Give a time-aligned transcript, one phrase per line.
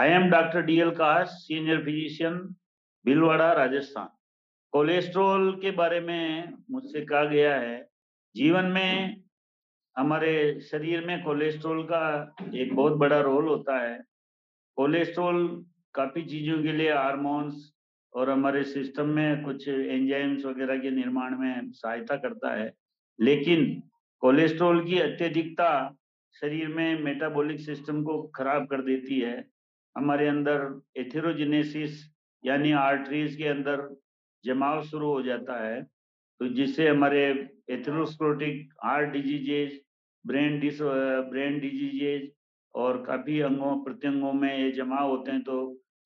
[0.00, 2.56] I doctor D L Kaas, senior physician
[3.04, 4.08] Bhilwara Rajasthan
[4.72, 7.88] cholesterol के बारे में मुझसे कहा गया है
[8.36, 9.22] जीवन में
[9.96, 14.04] हमारे शरीर में कोलेस्ट्रॉल का एक बहुत बड़ा रोल होता है।
[14.76, 17.72] कोलेस्ट्रॉल काफ़ी चीज़ों के लिए हार्मोन्स
[18.14, 22.72] और हमारे सिस्टम में कुछ एंजाइम्स वगैरह के निर्माण में सहायता करता है।
[23.20, 23.82] लेकिन
[24.20, 25.96] कोलेस्ट्रॉल की अत्यधिकता
[26.32, 29.59] शरीर में मेटाबॉलिक सिस्टम को खराब कर देती है।
[29.96, 32.02] हमारे अंदर एथेरोजिनेसिस
[32.44, 33.88] यानी आर्टरीज के अंदर
[34.44, 35.82] जमाव शुरू हो जाता है
[36.40, 37.24] तो जिससे हमारे
[37.70, 39.80] atherosclerotic heart diseases
[40.24, 42.30] brain dis brain diseases
[42.74, 45.56] और काफ़ी अंगों, प्रत्यंगों में ये जमा होते हैं तो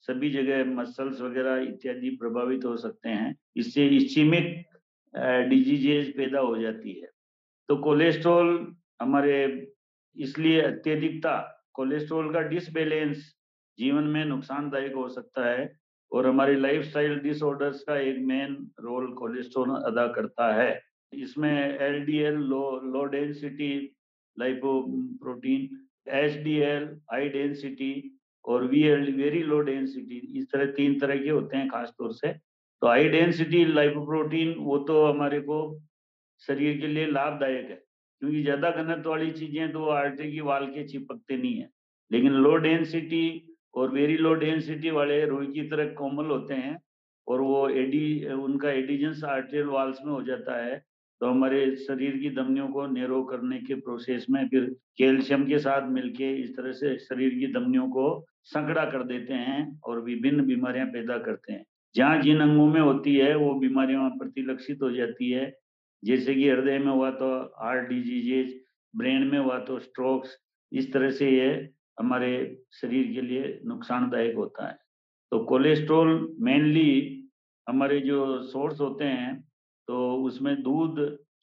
[0.09, 4.47] सभी जगह मसल्स वगैरह इत्यादि प्रभावित हो सकते हैं। इससे इस्चीमिक
[5.49, 7.09] डिजीजेज पैदा हो जाती है।
[7.69, 9.37] तो कोलेस्ट्रॉल हमारे,
[10.17, 11.37] इसलिए अत्यधिकता
[11.73, 13.33] कोलेस्ट्रॉल का डिसबैलेंस
[13.79, 15.71] जीवन में नुकसानदायक हो सकता है
[16.13, 20.81] और हमारी लाइफस्टाइल डिसऑर्डर्स का एक मेन रोल कोलेस्ट्रॉल अदा करता है।
[21.13, 23.73] इसमें LDL low low density
[24.37, 25.69] lipoprotein
[26.15, 27.93] HDL high density
[28.45, 32.33] और वीएल वेरी लो डेंसिटी इस तरह तीन तरह के होते हैं खास तौर से।
[32.33, 35.59] तो हाई डेंसिटी लाइपोप्रोटीन वो तो हमारे को
[36.43, 37.77] शरीर के लिए लाभदायक है,
[38.23, 41.69] क्योंकि ज़्यादा घनत्व वाली चीज़ें तो आर्टरी की वाल के चिपकते नहीं है।
[42.11, 43.27] लेकिन लो डेंसिटी
[43.75, 46.79] और वेरी लो डेंसिटी वाले रोई की तरह कोमल होते हैं
[47.27, 50.83] और वो एडी उनका एडिजेंस आर्टेरियल वाल्स में हो जाता है।
[51.21, 54.65] तो हमारे शरीर की धमनियों को नेरो करने के प्रोसेस में फिर
[54.99, 58.07] कैल्शियम के साथ मिलके इस तरह से शरीर की धमनियों को
[58.45, 61.65] संकड़ा कर देते हैं और विभिन्न बीमारियाँ पैदा करते हैं।
[61.95, 65.53] जहाँ जिन अंगों में होती है, वो बीमारियाँ प्रतिलक्षित हो जाती है।
[66.03, 68.55] जैसे कि हृदय में हुआ तो हार्ट डिजीजेज
[68.95, 70.37] ब्रेन में हुआ तो स्ट्रोक्स
[70.73, 71.49] इस तरह से ये
[71.99, 72.33] हमारे
[72.73, 74.79] शरीर के लिए नुकसानदायक होता है।
[75.33, 77.21] तो कोलेस्ट्रॉल मेनली
[77.67, 79.41] हमारे जो सोर्स होते हैं
[79.89, 80.99] तो उसमें दूध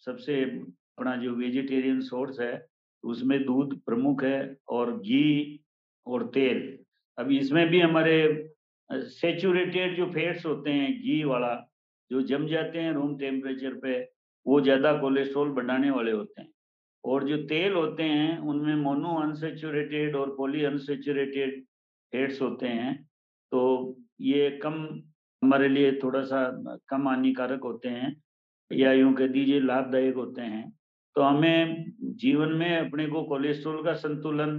[0.06, 2.67] सबसे अपना जो वेजिटेरियन सोर्स है,
[3.03, 5.63] उसमें दूध प्रमुख है और घी
[6.07, 6.61] और तेल।
[7.17, 8.17] अब इसमें भी हमारे
[8.90, 11.53] सेचूरेटेड जो फैट्स होते हैं, घी वाला,
[12.11, 14.00] जो जम जाते हैं रूम टेम्परेचर पे,
[14.45, 16.50] वो ज़्यादा कोलेस्ट्रॉल बढ़ाने वाले होते हैं।
[17.03, 21.63] और जो तेल होते हैं, उनमें मोनो अनसेचुरेटेड और पोली अनसेचुरेटेड
[22.13, 22.95] फैट्स होते हैं
[23.51, 23.62] तो
[24.22, 24.73] ये कम,
[25.41, 26.44] हमारे लिए थोड़ा सा
[26.90, 28.16] कम हानिकारक होते हैं
[28.72, 30.69] या यूँ कह दीजिए लाभदायक होते हैं।
[31.16, 31.85] तो हमें
[32.19, 34.53] जीवन में अपने को कोलेस्ट्रोल का संतुलन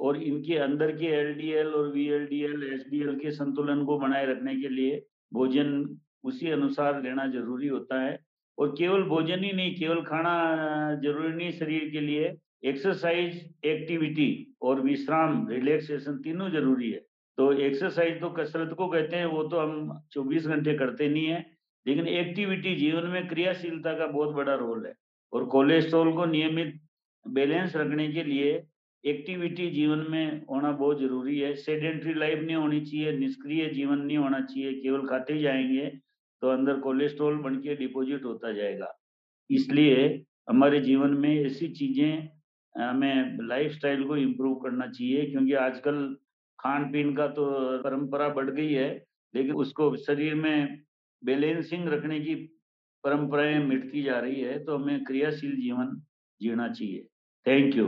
[0.00, 5.04] और इनके अंदर के एलडीएल और वीएलडीएल एचडीएल के संतुलन को बनाए रखने के लिए
[5.32, 8.18] भोजन उसी अनुसार लेना ज़रूरी होता है।
[8.58, 14.80] और केवल भोजन ही नहीं, केवल खाना ज़रूरी नहीं शरीर के लिए एक्सरसाइज एक्टिविटी और
[14.80, 17.06] विश्राम रिलैक्सेशन तीनों ज़रूरी है।
[17.38, 21.46] तो एक्सरसाइज तो कसरत को कहते हैं, वो तो हम 24 घंटे करते नहीं है,
[21.86, 24.94] लेकिन एक्टिविटी जीवन में क्रियाशीलता का बहुत बड़ा रोल है।
[25.32, 26.80] और कोलेस्ट्रॉल को नियमित
[27.28, 28.62] बैलेंस रखने के लिए
[29.04, 34.18] एक्टिविटी जीवन में होना बहुत ज़रूरी है। सेडेंट्री लाइफ नहीं होनी चाहिए, निष्क्रिय जीवन नहीं
[34.18, 36.05] होना चाहिए, केवल खाते जाएँगे
[36.42, 38.92] तो अंदर कोलेस्ट्रॉल बन के डिपोजिट होता जाएगा।
[39.50, 42.28] इसलिए हमारे जीवन में ऐसी चीज़ें
[42.74, 46.16] हमें लाइफ स्टाइल को इम्प्रूव करना चाहिए, क्योंकि आजकल
[46.58, 47.46] खान पीन का तो
[47.82, 48.88] परंपरा बढ़ गई है,
[49.34, 50.78] लेकिन उसको शरीर में
[51.22, 52.34] बैलेंसिंग रखने की
[53.04, 56.00] परंपराएँ मिटती जा रही है तो हमें क्रियाशील जीवन
[56.40, 57.06] जीना चाहिए।
[57.46, 57.86] Thank you